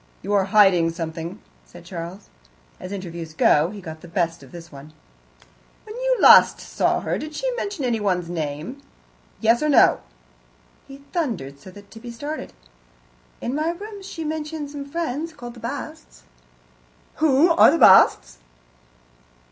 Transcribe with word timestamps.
"You 0.23 0.33
are 0.33 0.45
hiding 0.45 0.89
something," 0.89 1.39
said 1.63 1.85
Charles. 1.85 2.29
As 2.79 2.91
interviews 2.91 3.35
go, 3.35 3.69
he 3.69 3.79
got 3.81 4.01
the 4.01 4.07
best 4.07 4.41
of 4.41 4.51
this 4.51 4.71
one. 4.71 4.93
"When 5.85 5.95
you 5.95 6.17
saw 6.57 7.01
her 7.01 7.11
last, 7.11 7.21
did 7.21 7.35
she 7.35 7.51
mention 7.55 7.85
anyone's 7.85 8.27
name? 8.27 8.81
Yes, 9.41 9.61
or 9.61 9.69
no!" 9.69 9.99
he 10.87 11.03
thundered, 11.13 11.59
so 11.59 11.69
that 11.69 11.91
Tibby 11.91 12.09
started. 12.09 12.51
"In 13.41 13.53
my 13.53 13.69
rooms 13.69 14.07
she 14.07 14.23
mentioned 14.23 14.71
some 14.71 14.85
friends, 14.89 15.33
called 15.33 15.53
the 15.53 15.59
Basts" 15.59 16.23
"Who 17.17 17.51
are 17.51 17.69
the 17.69 17.77
Basts?" 17.77 18.39